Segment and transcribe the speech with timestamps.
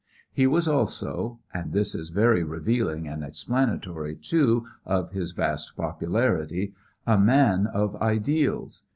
[0.33, 6.73] He was also and this is very revealing and explanatory, too, of his vast popularity
[7.05, 8.87] a man of ideals.